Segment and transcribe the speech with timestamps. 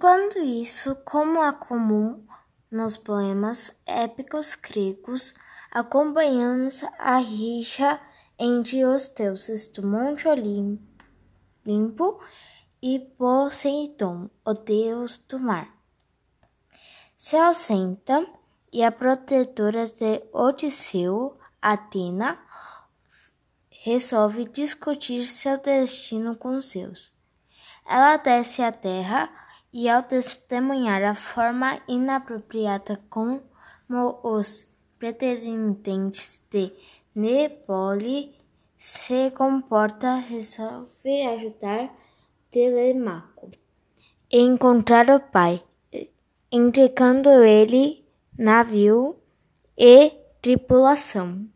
[0.00, 2.24] Enquanto isso, como é comum
[2.70, 5.34] nos poemas épicos gregos,
[5.70, 8.00] acompanhamos a rixa
[8.38, 12.18] entre os deuses do Monte Olimpo
[12.80, 15.68] e Poseidon, o deus do mar.
[17.14, 18.26] Se ausenta
[18.72, 22.38] e a protetora de Odisseu, Atena,
[23.68, 27.12] resolve discutir seu destino com Zeus.
[27.86, 29.39] Ela desce à terra
[29.72, 33.42] e, ao testemunhar a forma inapropriada como
[34.22, 34.66] os
[34.98, 36.72] pretendentes de
[37.14, 38.34] Nepole
[38.76, 41.94] se comporta, resolve ajudar
[42.50, 43.50] Telemaco
[44.32, 45.62] a encontrar o pai,
[46.52, 48.04] entregando ele
[48.38, 49.16] navio
[49.76, 51.46] e tripulação.